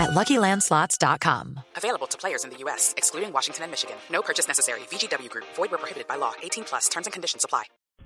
at 0.00 0.10
LuckyLandSlots.com. 0.10 1.60
Available 1.76 2.08
to 2.08 2.16
players 2.16 2.44
in 2.44 2.50
the 2.50 2.58
U.S., 2.64 2.94
excluding 2.96 3.32
Washington 3.32 3.64
and 3.64 3.70
Michigan. 3.70 3.96
No 4.10 4.22
purchase 4.22 4.48
necessary. 4.48 4.80
VGW 4.90 5.28
Group. 5.28 5.46
Void 5.56 5.70
where 5.70 5.78
prohibited 5.78 6.08
by 6.08 6.16
law. 6.16 6.32
18 6.42 6.64
plus. 6.64 6.88
Terms 6.88 7.06
and 7.06 7.12
conditions 7.12 7.44
apply. 7.44 7.64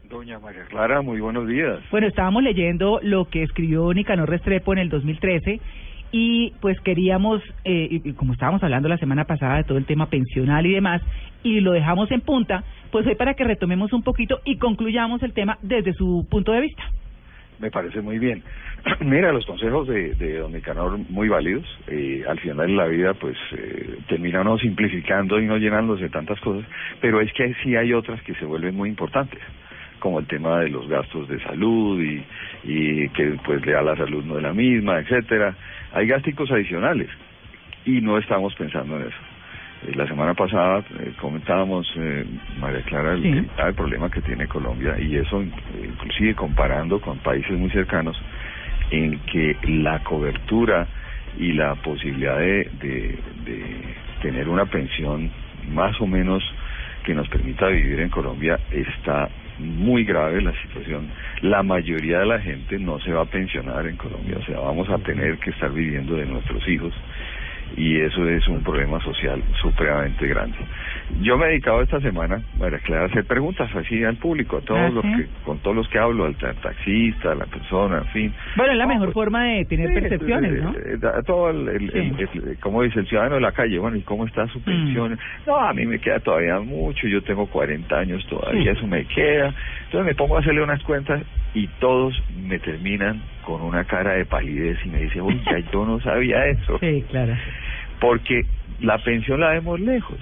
Doña 0.08 0.38
María 0.38 0.66
Clara, 0.66 1.00
muy 1.02 1.20
buenos 1.20 1.48
días. 1.48 1.80
Bueno, 1.90 2.06
estábamos 2.06 2.42
leyendo 2.42 3.00
lo 3.02 3.24
que 3.30 3.42
escribió 3.42 3.92
Nicanor 3.94 4.28
Restrepo 4.28 4.72
en 4.74 4.78
el 4.80 4.88
2013 4.90 5.60
y 6.12 6.52
pues 6.60 6.78
queríamos, 6.80 7.42
eh, 7.64 7.88
y 7.90 8.12
como 8.12 8.34
estábamos 8.34 8.62
hablando 8.62 8.88
la 8.88 8.98
semana 8.98 9.24
pasada 9.24 9.56
de 9.56 9.64
todo 9.64 9.78
el 9.78 9.86
tema 9.86 10.06
pensional 10.10 10.64
y 10.64 10.72
demás, 10.72 11.02
y 11.42 11.60
lo 11.60 11.72
dejamos 11.72 12.10
en 12.12 12.20
punta, 12.20 12.62
pues 12.92 13.04
hoy 13.06 13.16
para 13.16 13.34
que 13.34 13.42
retomemos 13.42 13.92
un 13.92 14.04
poquito 14.04 14.40
y 14.44 14.58
concluyamos 14.58 15.22
el 15.24 15.32
tema 15.32 15.58
desde 15.62 15.92
su 15.94 16.24
punto 16.30 16.52
de 16.52 16.60
vista. 16.60 16.84
Me 17.64 17.70
parece 17.70 18.02
muy 18.02 18.18
bien. 18.18 18.42
Mira, 19.00 19.32
los 19.32 19.46
consejos 19.46 19.88
de, 19.88 20.14
de 20.16 20.36
don 20.36 20.52
Nicanor 20.52 20.98
muy 21.08 21.30
válidos. 21.30 21.64
Eh, 21.86 22.22
al 22.28 22.38
final 22.38 22.66
de 22.66 22.74
la 22.74 22.84
vida, 22.84 23.14
pues 23.14 23.38
eh, 23.56 24.00
terminan 24.06 24.44
no 24.44 24.58
simplificando 24.58 25.40
y 25.40 25.46
no 25.46 25.56
llenándose 25.56 26.02
de 26.02 26.10
tantas 26.10 26.38
cosas, 26.40 26.68
pero 27.00 27.22
es 27.22 27.32
que 27.32 27.54
sí 27.62 27.74
hay 27.74 27.94
otras 27.94 28.20
que 28.20 28.34
se 28.34 28.44
vuelven 28.44 28.76
muy 28.76 28.90
importantes 28.90 29.40
como 29.98 30.18
el 30.18 30.26
tema 30.26 30.60
de 30.60 30.68
los 30.68 30.86
gastos 30.88 31.26
de 31.26 31.40
salud 31.40 32.02
y, 32.02 32.22
y 32.64 33.08
que 33.08 33.38
pues 33.42 33.64
le 33.64 33.72
da 33.72 33.80
la 33.80 33.96
salud 33.96 34.22
no 34.22 34.36
es 34.36 34.42
la 34.42 34.52
misma, 34.52 34.98
etcétera. 34.98 35.54
Hay 35.94 36.06
gásticos 36.06 36.50
adicionales 36.50 37.08
y 37.86 38.02
no 38.02 38.18
estamos 38.18 38.54
pensando 38.56 38.96
en 38.96 39.06
eso. 39.06 39.33
La 39.92 40.06
semana 40.06 40.34
pasada 40.34 40.82
eh, 41.00 41.12
comentábamos, 41.20 41.86
eh, 41.96 42.24
María 42.58 42.82
Clara, 42.82 43.12
el, 43.14 43.22
Sí. 43.22 43.28
el 43.28 43.46
grave 43.56 43.72
problema 43.74 44.08
que 44.10 44.22
tiene 44.22 44.48
Colombia 44.48 44.96
y 44.98 45.16
eso 45.16 45.42
eh, 45.42 45.48
inclusive 45.84 46.34
comparando 46.34 47.00
con 47.00 47.18
países 47.18 47.52
muy 47.52 47.70
cercanos 47.70 48.16
en 48.90 49.18
que 49.20 49.56
la 49.68 49.98
cobertura 50.02 50.86
y 51.38 51.52
la 51.52 51.74
posibilidad 51.76 52.38
de, 52.38 52.70
de, 52.80 53.18
de 53.44 53.94
tener 54.22 54.48
una 54.48 54.66
pensión 54.66 55.30
más 55.68 56.00
o 56.00 56.06
menos 56.06 56.42
que 57.04 57.14
nos 57.14 57.28
permita 57.28 57.66
vivir 57.68 58.00
en 58.00 58.08
Colombia 58.08 58.58
está 58.70 59.28
muy 59.58 60.04
grave 60.04 60.40
la 60.40 60.52
situación. 60.62 61.10
La 61.42 61.62
mayoría 61.62 62.20
de 62.20 62.26
la 62.26 62.40
gente 62.40 62.78
no 62.78 62.98
se 63.00 63.12
va 63.12 63.22
a 63.22 63.26
pensionar 63.26 63.86
en 63.86 63.96
Colombia, 63.96 64.38
o 64.38 64.44
sea, 64.44 64.58
vamos 64.60 64.88
a 64.88 64.98
tener 64.98 65.38
que 65.38 65.50
estar 65.50 65.70
viviendo 65.72 66.16
de 66.16 66.26
nuestros 66.26 66.66
hijos 66.68 66.92
y 67.76 68.00
eso 68.00 68.28
es 68.28 68.46
un 68.48 68.62
problema 68.62 69.00
social 69.00 69.42
supremamente 69.60 70.26
grande. 70.26 70.56
Yo 71.20 71.36
me 71.38 71.46
he 71.46 71.48
dedicado 71.48 71.82
esta 71.82 72.00
semana, 72.00 72.36
María 72.58 72.78
Clara, 72.80 73.04
a 73.04 73.06
hacer 73.06 73.24
preguntas 73.26 73.68
así 73.74 74.02
al 74.04 74.16
público, 74.16 74.58
a 74.58 74.60
todos 74.60 74.80
¿Ah, 74.80 74.90
los 74.90 75.04
sí? 75.04 75.12
que, 75.16 75.28
con 75.44 75.58
todos 75.60 75.76
los 75.76 75.88
que 75.88 75.98
hablo, 75.98 76.24
al 76.24 76.36
ta- 76.36 76.54
taxista, 76.54 77.32
a 77.32 77.34
la 77.34 77.46
persona, 77.46 77.98
en 77.98 78.06
fin. 78.06 78.34
Bueno, 78.56 78.72
es 78.72 78.78
la 78.78 78.84
No, 78.84 78.88
mejor 78.94 79.06
pues, 79.08 79.14
forma 79.14 79.44
de 79.44 79.64
tener 79.64 79.88
Sí, 79.88 79.94
percepciones, 79.94 80.62
¿no? 80.62 80.74
todo 81.26 81.50
el, 81.50 81.68
el- 81.68 81.90
Sí. 81.90 81.98
el- 81.98 82.48
el- 82.48 82.58
como 82.60 82.82
dice 82.82 83.00
el 83.00 83.06
ciudadano 83.06 83.36
de 83.36 83.40
la 83.40 83.52
calle, 83.52 83.78
bueno, 83.78 83.96
¿y 83.96 84.02
cómo 84.02 84.26
está 84.26 84.44
Mm. 84.44 84.48
su 84.48 84.62
pensión? 84.62 85.18
No, 85.46 85.56
a 85.58 85.72
mí 85.72 85.86
me 85.86 85.98
queda 85.98 86.20
todavía 86.20 86.60
mucho, 86.60 87.06
yo 87.08 87.22
tengo 87.22 87.46
40 87.48 87.98
años 87.98 88.24
todavía, 88.28 88.72
eso 88.72 88.86
me 88.86 89.04
queda. 89.06 89.54
Entonces 89.86 90.06
me 90.06 90.14
pongo 90.14 90.36
a 90.36 90.40
hacerle 90.40 90.62
unas 90.62 90.82
cuentas 90.82 91.22
y 91.54 91.68
todos 91.78 92.20
me 92.34 92.58
terminan 92.58 93.22
con 93.42 93.62
una 93.62 93.84
cara 93.84 94.14
de 94.14 94.24
palidez 94.26 94.78
y 94.84 94.88
me 94.88 95.00
dicen, 95.02 95.22
uy, 95.22 95.40
ya 95.48 95.58
yo 95.72 95.84
no 95.86 96.00
sabía 96.00 96.46
eso. 96.46 96.78
Sí, 96.80 97.04
claro. 97.10 97.34
Porque 98.06 98.42
la 98.80 98.98
pensión 98.98 99.40
la 99.40 99.50
vemos 99.50 99.80
lejos. 99.80 100.18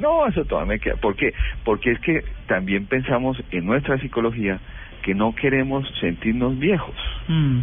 No, 0.00 0.26
eso 0.26 0.44
todavía 0.44 0.74
me 0.74 0.78
queda. 0.80 0.96
¿Por 0.96 1.16
qué? 1.16 1.32
Porque 1.64 1.92
es 1.92 1.98
que 2.00 2.24
también 2.46 2.86
pensamos 2.86 3.42
en 3.50 3.66
nuestra 3.66 3.98
psicología 3.98 4.58
que 5.02 5.14
no 5.14 5.34
queremos 5.34 5.86
sentirnos 6.00 6.58
viejos. 6.58 6.94
Mm. 7.28 7.58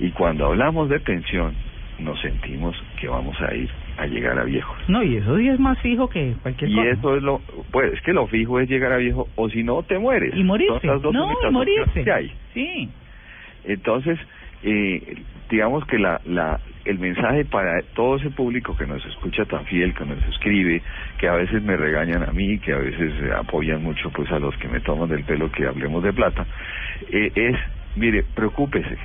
Y 0.00 0.10
cuando 0.10 0.46
hablamos 0.46 0.88
de 0.88 1.00
pensión, 1.00 1.54
nos 1.98 2.18
sentimos 2.20 2.74
que 2.98 3.08
vamos 3.08 3.38
a 3.42 3.54
ir 3.54 3.68
a 3.98 4.06
llegar 4.06 4.38
a 4.38 4.44
viejos. 4.44 4.76
No, 4.88 5.02
y 5.02 5.16
eso 5.16 5.36
sí 5.36 5.48
es 5.48 5.58
más 5.60 5.78
fijo 5.80 6.08
que 6.08 6.34
cualquier 6.40 6.70
Y 6.70 6.74
cosa. 6.76 6.88
eso 6.88 7.16
es 7.16 7.22
lo, 7.22 7.40
pues 7.70 7.92
es 7.92 8.00
que 8.00 8.12
lo 8.14 8.26
fijo 8.26 8.58
es 8.60 8.68
llegar 8.70 8.92
a 8.92 8.96
viejo, 8.96 9.28
o 9.36 9.50
si 9.50 9.62
no, 9.62 9.82
te 9.82 9.98
mueres. 9.98 10.34
Y 10.34 10.42
morirse. 10.42 10.80
Son 10.80 10.90
las 10.90 11.02
dos 11.02 11.12
No, 11.12 11.30
y 11.46 11.52
morirse. 11.52 11.82
opciones 11.82 12.04
que 12.04 12.12
hay. 12.12 12.32
Sí. 12.54 12.88
Entonces, 13.64 14.18
eh, 14.62 15.16
digamos 15.48 15.84
que 15.86 15.98
la, 15.98 16.20
la, 16.24 16.60
el 16.84 16.98
mensaje 16.98 17.44
para 17.44 17.82
todo 17.94 18.16
ese 18.16 18.30
público 18.30 18.76
que 18.76 18.86
nos 18.86 19.04
escucha 19.06 19.44
tan 19.44 19.64
fiel, 19.66 19.94
que 19.94 20.04
nos 20.04 20.22
escribe, 20.28 20.82
que 21.18 21.28
a 21.28 21.34
veces 21.34 21.62
me 21.62 21.76
regañan 21.76 22.22
a 22.22 22.32
mí, 22.32 22.58
que 22.58 22.72
a 22.72 22.78
veces 22.78 23.12
apoyan 23.36 23.82
mucho 23.82 24.10
pues 24.10 24.30
a 24.30 24.38
los 24.38 24.56
que 24.58 24.68
me 24.68 24.80
toman 24.80 25.08
del 25.08 25.24
pelo 25.24 25.50
que 25.50 25.66
hablemos 25.66 26.02
de 26.02 26.12
plata, 26.12 26.46
eh, 27.10 27.32
es, 27.34 27.56
mire, 27.96 28.24
preocúpese 28.34 28.96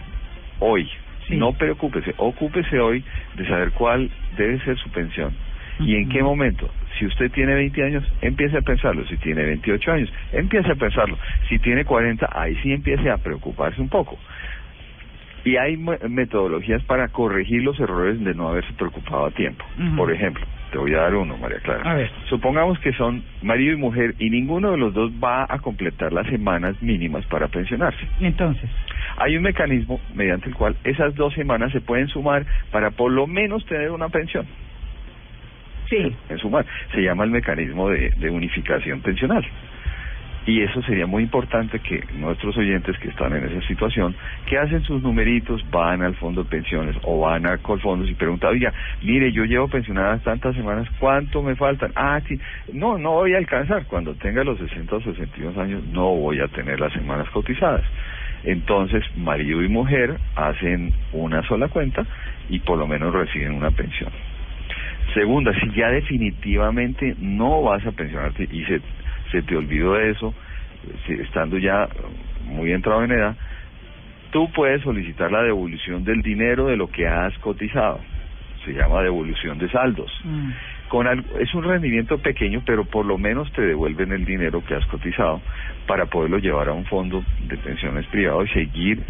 hoy, 0.59 0.89
Sí. 1.27 1.37
no 1.37 1.53
preocúpese, 1.53 2.13
ocúpese 2.17 2.79
hoy 2.79 3.03
de 3.35 3.47
saber 3.47 3.71
cuál 3.71 4.11
debe 4.37 4.59
ser 4.59 4.77
su 4.77 4.89
pensión 4.91 5.33
y 5.79 5.95
en 5.95 6.07
qué 6.09 6.21
momento. 6.21 6.69
Si 6.99 7.05
usted 7.05 7.31
tiene 7.31 7.53
20 7.55 7.83
años, 7.83 8.03
empiece 8.21 8.57
a 8.57 8.61
pensarlo. 8.61 9.05
Si 9.07 9.17
tiene 9.17 9.43
28 9.43 9.91
años, 9.91 10.13
empiece 10.31 10.71
a 10.71 10.75
pensarlo. 10.75 11.17
Si 11.49 11.59
tiene 11.59 11.83
40, 11.83 12.29
ahí 12.31 12.55
sí 12.63 12.71
empiece 12.71 13.09
a 13.09 13.17
preocuparse 13.17 13.81
un 13.81 13.89
poco. 13.89 14.17
Y 15.45 15.55
hay 15.57 15.77
me- 15.77 15.97
metodologías 16.09 16.83
para 16.83 17.07
corregir 17.07 17.63
los 17.63 17.79
errores 17.79 18.19
de 18.23 18.33
no 18.33 18.49
haberse 18.49 18.73
preocupado 18.73 19.25
a 19.27 19.31
tiempo. 19.31 19.63
Por 19.95 20.11
ejemplo, 20.11 20.43
te 20.71 20.77
voy 20.79 20.93
a 20.95 21.01
dar 21.01 21.15
uno, 21.15 21.37
María 21.37 21.59
Clara. 21.59 21.89
A 21.89 21.93
ver. 21.93 22.09
Supongamos 22.27 22.77
que 22.79 22.91
son 22.93 23.23
marido 23.43 23.73
y 23.73 23.77
mujer 23.77 24.15
y 24.17 24.29
ninguno 24.31 24.71
de 24.71 24.77
los 24.77 24.93
dos 24.93 25.11
va 25.23 25.45
a 25.47 25.59
completar 25.59 26.11
las 26.11 26.27
semanas 26.27 26.81
mínimas 26.81 27.25
para 27.27 27.47
pensionarse. 27.47 28.05
Entonces, 28.19 28.69
Hay 29.17 29.37
un 29.37 29.43
mecanismo 29.43 30.01
mediante 30.13 30.49
el 30.49 30.55
cual 30.55 30.75
esas 30.83 31.15
dos 31.15 31.33
semanas 31.35 31.71
se 31.71 31.79
pueden 31.79 32.07
sumar 32.09 32.45
para 32.71 32.89
por 32.91 33.11
lo 33.11 33.27
menos 33.27 33.63
tener 33.65 33.91
una 33.91 34.09
pensión. 34.09 34.45
sí. 35.89 36.15
En 36.29 36.37
sumar. 36.39 36.65
Se 36.91 37.01
llama 37.01 37.23
el 37.23 37.29
mecanismo 37.29 37.89
de, 37.89 38.09
de 38.17 38.29
unificación 38.31 39.01
pensional. 39.01 39.45
Y 40.47 40.61
eso 40.61 40.81
sería 40.83 41.07
muy 41.07 41.23
importante 41.23 41.79
que 41.79 42.03
nuestros 42.13 42.55
oyentes 42.57 42.95
que 42.99 43.09
están 43.09 43.35
en 43.35 43.45
esa 43.45 43.67
situación, 43.67 44.15
que 44.45 44.57
hacen 44.57 44.83
sus 44.83 45.01
numeritos, 45.01 45.63
van 45.71 46.03
al 46.03 46.15
fondo 46.15 46.43
de 46.43 46.49
pensiones 46.49 46.95
o 47.03 47.21
van 47.21 47.47
a 47.47 47.57
Colfondos 47.57 48.09
y 48.09 48.13
preguntan, 48.13 48.51
oiga, 48.51 48.71
mire, 49.01 49.31
yo 49.31 49.43
llevo 49.45 49.67
pensionadas 49.67 50.21
tantas 50.21 50.55
semanas, 50.55 50.87
¿cuánto 50.99 51.41
me 51.41 51.55
faltan? 51.55 51.91
Ah, 51.95 52.21
sí, 52.27 52.39
no, 52.73 52.97
no 52.99 53.13
voy 53.13 53.33
a 53.33 53.37
alcanzar. 53.37 53.87
Cuando 53.87 54.13
tenga 54.15 54.43
los 54.43 54.59
60 54.59 54.95
o 54.95 55.01
62 55.01 55.57
años, 55.57 55.83
no 55.91 56.11
voy 56.15 56.39
a 56.39 56.47
tener 56.49 56.79
las 56.79 56.93
semanas 56.93 57.27
cotizadas. 57.31 57.83
Entonces, 58.43 59.03
marido 59.17 59.63
y 59.63 59.67
mujer 59.67 60.17
hacen 60.35 60.93
una 61.11 61.41
sola 61.47 61.69
cuenta 61.69 62.05
y 62.49 62.59
por 62.59 62.77
lo 62.77 62.85
menos 62.85 63.11
reciben 63.11 63.53
una 63.53 63.71
pensión. 63.71 64.11
Segunda, 65.15 65.51
si 65.59 65.71
ya 65.71 65.89
definitivamente 65.89 67.15
no 67.19 67.63
vas 67.63 67.85
a 67.85 67.91
pensionarte 67.91 68.47
y 68.51 68.63
se, 68.65 68.81
se 69.31 69.41
te 69.41 69.55
olvidó 69.55 69.93
de 69.93 70.11
eso, 70.11 70.33
si- 71.05 71.13
estando 71.13 71.57
ya 71.57 71.87
muy 72.43 72.71
entrado 72.71 73.03
en 73.03 73.11
edad, 73.11 73.35
tú 74.31 74.51
puedes 74.51 74.81
solicitar 74.81 75.31
la 75.31 75.43
devolución 75.43 76.03
del 76.03 76.21
dinero 76.21 76.67
de 76.67 76.77
lo 76.77 76.87
que 76.89 77.07
has 77.07 77.37
cotizado. 77.39 78.01
Se 78.63 78.73
llama 78.73 79.01
devolución 79.03 79.57
de 79.59 79.69
saldos. 79.69 80.11
Mm. 80.23 80.49
Con 80.89 81.07
algo, 81.07 81.37
es 81.39 81.53
un 81.53 81.63
rendimiento 81.63 82.17
pequeño, 82.19 82.61
pero 82.65 82.85
por 82.85 83.05
lo 83.05 83.17
menos 83.17 83.51
te 83.53 83.61
devuelven 83.61 84.11
el 84.11 84.25
dinero 84.25 84.63
que 84.63 84.75
has 84.75 84.85
cotizado 84.87 85.41
para 85.87 86.05
poderlo 86.07 86.37
llevar 86.39 86.69
a 86.69 86.73
un 86.73 86.85
fondo 86.85 87.23
de 87.39 87.57
pensiones 87.57 88.05
privado 88.07 88.43
y 88.43 88.47
seguir 88.49 89.03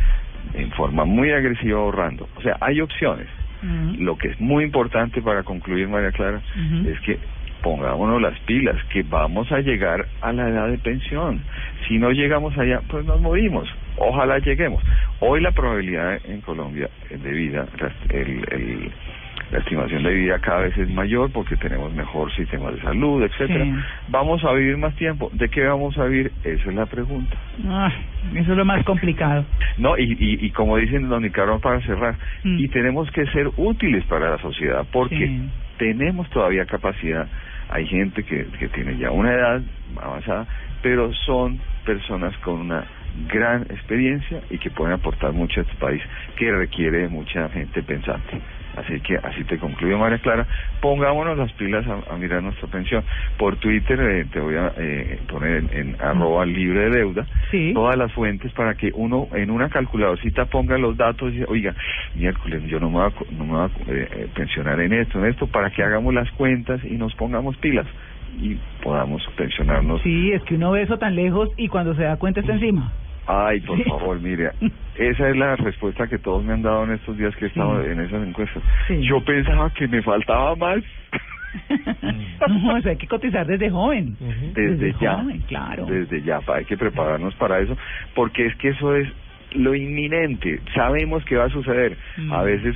en 0.54 0.72
forma 0.72 1.06
muy 1.06 1.32
agresiva 1.32 1.80
ahorrando. 1.80 2.28
O 2.36 2.42
sea, 2.42 2.58
hay 2.62 2.82
opciones. 2.82 3.28
Mm. 3.62 4.04
Lo 4.04 4.18
que 4.18 4.30
es 4.30 4.40
muy 4.40 4.64
importante 4.64 5.22
para 5.22 5.44
concluir, 5.44 5.88
María 5.88 6.12
Clara, 6.12 6.42
es 6.88 7.00
que 7.02 7.20
pongámonos 7.66 8.22
las 8.22 8.38
pilas, 8.42 8.76
que 8.94 9.02
vamos 9.02 9.52
a 9.52 9.60
llegar 9.60 10.06
a 10.22 10.32
la 10.32 10.48
edad 10.48 10.68
de 10.70 10.78
pensión. 10.78 11.42
Si 11.88 11.98
no 11.98 12.12
llegamos 12.12 12.56
allá, 12.60 12.80
pues 12.88 13.04
nos 13.06 13.20
morimos. 13.20 13.68
Ojalá 13.98 14.38
lleguemos. 14.38 14.84
Hoy 15.20 15.42
la 15.42 15.50
probabilidad 15.52 16.20
en 16.26 16.42
Colombia 16.42 16.88
de 17.10 17.32
vida, 17.32 17.66
la- 17.80 17.92
el, 18.16 18.46
el- 18.52 18.92
la 19.52 19.60
estimación 19.60 20.04
de 20.04 20.14
vida 20.14 20.38
cada 20.40 20.62
vez 20.62 20.78
es 20.78 20.90
mayor 20.92 21.32
porque 21.32 21.56
tenemos 21.56 21.92
mejor 21.94 22.32
sistema 22.36 22.70
de 22.72 22.80
salud, 22.82 23.24
etcétera. 23.24 23.64
Sí. 23.66 23.74
Vamos 24.10 24.44
a 24.44 24.54
vivir 24.54 24.78
más 24.78 24.96
tiempo. 24.96 25.30
¿De 25.34 25.50
qué 25.50 25.64
vamos 25.66 25.98
a 25.98 26.06
vivir? 26.06 26.32
Esa 26.44 26.70
es 26.70 26.76
la 26.76 26.86
pregunta. 26.86 27.36
Ah, 27.68 27.92
eso 28.36 28.52
es 28.52 28.58
lo 28.58 28.66
más 28.66 28.84
complicado. 28.86 29.44
No, 29.78 29.98
y, 29.98 30.04
y, 30.20 30.46
y 30.46 30.50
como 30.52 30.78
dicen 30.78 31.10
don 31.10 31.24
Nicaragua 31.24 31.60
para 31.60 31.82
cerrar, 31.82 32.16
Mm. 32.44 32.60
y 32.60 32.68
tenemos 32.70 33.10
que 33.12 33.26
ser 33.28 33.50
útiles 33.58 34.04
para 34.06 34.30
la 34.32 34.38
sociedad 34.38 34.86
porque 34.92 35.16
Sí. 35.28 35.50
tenemos 35.80 36.30
todavía 36.30 36.66
capacidad. 36.66 37.28
Hay 37.70 37.88
gente 37.88 38.24
que, 38.24 38.46
tiene 38.74 38.98
ya 38.98 39.12
una 39.12 39.34
edad 39.34 39.62
avanzada, 40.02 40.48
pero 40.82 41.12
son 41.14 41.60
personas 41.86 42.36
con 42.38 42.62
una 42.62 42.86
gran 43.32 43.64
experiencia 43.64 44.42
y 44.50 44.58
que 44.58 44.70
pueden 44.70 44.94
aportar 44.94 45.32
mucho 45.32 45.62
a 45.62 45.64
este 45.64 45.76
país 45.76 46.02
que 46.38 46.52
requiere 46.52 47.08
mucha 47.08 47.50
gente 47.50 47.82
pensante. 47.84 48.42
Así 48.76 49.00
que 49.02 49.16
así 49.18 49.44
te 49.46 49.58
concluyo, 49.58 49.98
María 49.98 50.18
Clara. 50.20 50.46
Pongámonos 50.82 51.38
las 51.38 51.52
pilas 51.54 51.86
a, 51.88 52.14
a 52.14 52.18
mirar 52.18 52.44
nuestra 52.44 52.68
pensión. 52.68 53.04
Por 53.38 53.56
Twitter 53.58 54.00
eh, 54.00 54.26
te 54.32 54.40
voy 54.40 54.56
a 54.56 54.74
eh, 54.78 55.20
poner 55.28 55.64
en, 55.64 55.70
en 55.72 56.02
arroba 56.02 56.46
libre 56.46 56.90
de 56.90 56.98
deuda 56.98 57.26
Sí. 57.52 57.72
todas 57.74 57.98
las 57.98 58.12
fuentes 58.14 58.52
para 58.54 58.76
que 58.76 58.92
uno 58.94 59.28
en 59.34 59.50
una 59.52 59.70
calculadorcita 59.70 60.46
ponga 60.46 60.78
los 60.78 60.98
datos 60.98 61.34
y 61.34 61.44
oiga, 61.48 61.74
miércoles 62.16 62.64
yo 62.64 62.80
no 62.80 62.90
me 62.90 62.98
voy 63.00 63.08
a, 63.12 63.34
no 63.34 63.46
me 63.46 63.52
voy 63.54 63.62
a 63.62 63.66
eh, 63.94 64.08
eh, 64.12 64.28
pensionar 64.36 64.80
en 64.82 64.94
esto, 64.94 65.20
en 65.20 65.26
esto, 65.26 65.48
para 65.48 65.70
que 65.70 65.84
hagamos 65.84 66.14
las 66.14 66.30
cuentas 66.32 66.84
y 66.84 66.96
nos 66.98 67.14
pongamos 67.16 67.56
pilas 67.58 67.88
y 68.42 68.58
podamos 68.84 69.26
pensionarnos. 69.38 70.02
Sí, 70.02 70.32
es 70.34 70.44
que 70.44 70.56
uno 70.56 70.72
ve 70.72 70.82
eso 70.82 70.98
tan 70.98 71.16
lejos 71.16 71.50
y 71.58 71.68
cuando 71.70 71.96
se 71.96 72.04
da 72.04 72.18
cuenta 72.18 72.42
está 72.42 72.54
encima. 72.54 72.92
Ay, 73.28 73.60
por 73.62 73.78
Sí. 73.78 73.84
favor, 73.90 74.20
mire, 74.22 74.52
esa 74.96 75.30
es 75.30 75.36
la 75.36 75.56
respuesta 75.56 76.08
que 76.08 76.20
todos 76.20 76.44
me 76.44 76.54
han 76.54 76.62
dado 76.62 76.84
en 76.84 76.94
estos 76.94 77.18
días 77.18 77.36
que 77.36 77.46
he 77.46 77.48
estado 77.48 77.82
Sí. 77.84 77.90
en 77.92 78.00
esas 78.02 78.28
encuestas. 78.28 78.64
Sí. 78.88 79.02
Yo 79.02 79.24
pensaba 79.24 79.70
que 79.72 79.88
me 79.88 80.02
faltaba 80.02 80.56
más. 80.56 80.84
no, 82.50 82.78
eso 82.78 82.90
hay 82.90 82.98
que 82.98 83.08
cotizar 83.08 83.46
desde 83.48 83.70
joven. 83.70 84.18
Desde, 84.54 84.94
ya, 85.00 85.16
joven, 85.16 85.40
claro. 85.48 85.86
desde 85.86 86.22
ya, 86.22 86.40
hay 86.48 86.66
que 86.66 86.78
prepararnos 86.78 87.34
para 87.36 87.60
eso, 87.60 87.78
porque 88.14 88.46
es 88.48 88.56
que 88.58 88.70
eso 88.70 88.96
es 88.96 89.08
lo 89.54 89.74
inminente, 89.74 90.60
sabemos 90.74 91.24
que 91.26 91.38
va 91.38 91.46
a 91.46 91.50
suceder. 91.50 91.98
A 92.32 92.42
veces 92.44 92.76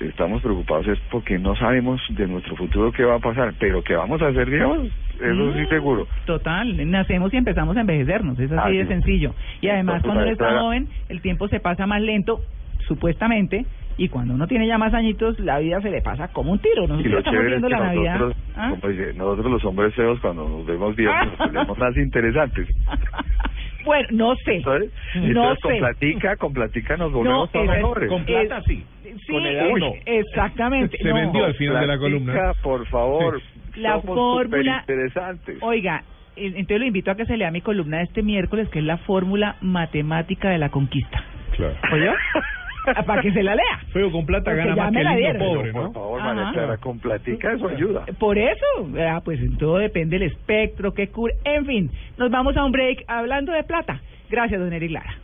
estamos 0.00 0.42
preocupados 0.42 0.86
es 0.88 0.98
porque 1.10 1.38
no 1.38 1.54
sabemos 1.56 2.00
de 2.10 2.26
nuestro 2.26 2.56
futuro 2.56 2.92
qué 2.92 3.04
va 3.04 3.16
a 3.16 3.20
pasar, 3.20 3.54
pero 3.58 3.82
que 3.82 3.94
vamos 3.94 4.20
a 4.22 4.28
hacer, 4.28 4.48
digamos, 4.50 4.86
eso 4.86 5.52
sí 5.54 5.60
Mm, 5.62 5.68
seguro. 5.68 6.06
Total, 6.26 6.90
nacemos 6.90 7.32
y 7.34 7.36
empezamos 7.36 7.76
a 7.76 7.80
envejecernos, 7.80 8.38
es 8.38 8.50
así 8.52 8.60
Así 8.68 8.76
de 8.78 8.86
sencillo. 8.86 9.34
Y 9.60 9.68
además 9.68 9.96
Entonces, 9.96 10.04
cuando 10.04 10.22
uno 10.24 10.32
está 10.32 10.60
joven, 10.60 10.88
el 11.08 11.20
tiempo 11.20 11.48
se 11.48 11.60
pasa 11.60 11.86
más 11.86 12.00
lento, 12.02 12.40
supuestamente, 12.86 13.66
y 13.96 14.08
cuando 14.08 14.34
uno 14.34 14.46
tiene 14.46 14.66
ya 14.68 14.78
más 14.78 14.94
añitos, 14.94 15.38
la 15.40 15.58
vida 15.58 15.80
se 15.80 15.90
le 15.90 16.00
pasa 16.02 16.28
como 16.28 16.52
un 16.52 16.60
tiro. 16.60 16.84
Y 16.84 16.86
Nosotros 16.88 17.10
lo 17.12 17.18
estamos 17.18 17.40
es 17.40 17.46
viendo 17.48 17.66
que 17.68 17.74
la 17.74 17.80
Navidad. 17.80 18.12
nosotros, 18.20 18.36
¿Ah? 18.56 18.70
como 18.80 18.92
dice, 18.92 19.14
nosotros 19.14 19.50
los 19.50 19.64
hombres 19.64 19.94
feos 19.94 20.20
cuando 20.20 20.48
nos 20.48 20.64
vemos 20.66 20.94
viejos 20.94 21.26
nos 21.26 21.36
ponemos 21.48 21.78
más 21.78 21.96
interesantes. 21.96 22.68
bueno, 23.84 24.08
no 24.12 24.34
sé. 24.36 24.62
¿sabes? 24.62 24.92
No 25.16 25.24
Entonces 25.26 25.58
con 25.62 25.72
sé. 25.72 25.78
platica, 25.78 26.36
con 26.36 26.52
platica 26.52 26.96
nos 26.96 27.10
No, 27.10 27.18
volvemos 27.18 27.50
todos 27.52 27.64
esa 27.64 27.74
es- 27.74 27.82
mejores. 27.82 28.08
Con 28.08 28.24
plata, 28.24 28.62
sí. 28.68 28.84
Sí, 29.28 29.32
Con 29.34 29.46
edad, 29.46 29.68
no. 29.78 29.92
exactamente. 30.06 30.96
Se 30.98 31.08
no. 31.08 31.14
vendió 31.14 31.44
al 31.44 31.54
final 31.54 31.80
de 31.82 31.86
la 31.86 31.98
columna. 31.98 32.52
por 32.62 32.86
favor. 32.88 33.40
La 33.76 34.00
somos 34.00 34.16
fórmula- 34.16 34.80
superinteresantes. 34.82 35.58
Oiga, 35.62 36.02
entonces 36.34 36.78
lo 36.80 36.86
invito 36.86 37.10
a 37.10 37.14
que 37.16 37.26
se 37.26 37.36
lea 37.36 37.50
mi 37.50 37.60
columna 37.60 37.98
de 37.98 38.04
este 38.04 38.22
miércoles, 38.22 38.68
que 38.70 38.78
es 38.78 38.84
la 38.84 38.96
fórmula 38.98 39.56
matemática 39.60 40.48
de 40.50 40.58
la 40.58 40.70
conquista. 40.70 41.22
Claro. 41.56 41.74
¿Oyó? 41.92 42.12
Para 43.06 43.20
que 43.20 43.32
se 43.32 43.42
la 43.42 43.54
lea. 43.54 43.80
Feo 43.92 44.10
con 44.10 44.24
plata 44.24 44.50
Porque 44.50 44.64
gana 44.66 44.76
más 44.76 44.92
que 44.92 45.02
la 45.04 45.14
niño 45.14 45.38
pobre, 45.38 45.72
Por 45.72 45.82
¿no? 45.82 45.92
favor, 45.92 46.20
Ajá. 46.20 46.32
María 46.34 46.52
Clara, 46.52 46.76
con 46.78 46.98
platica 47.00 47.52
eso 47.52 47.68
ayuda. 47.68 48.06
Por 48.18 48.38
eso, 48.38 48.64
ah, 48.98 49.20
pues 49.22 49.38
en 49.40 49.58
todo 49.58 49.76
depende 49.76 50.18
del 50.18 50.30
espectro 50.30 50.94
que 50.94 51.08
cubre. 51.08 51.34
En 51.44 51.66
fin, 51.66 51.90
nos 52.16 52.30
vamos 52.30 52.56
a 52.56 52.64
un 52.64 52.72
break 52.72 53.04
hablando 53.06 53.52
de 53.52 53.62
plata. 53.64 54.00
Gracias, 54.30 54.58
don 54.58 54.72
Eric 54.72 54.90
Lara. 54.92 55.14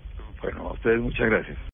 Bueno, 0.43 0.69
a 0.69 0.73
ustedes 0.75 1.01
muchas 1.01 1.27
gracias. 1.31 1.56